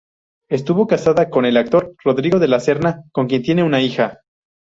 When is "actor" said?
1.57-1.93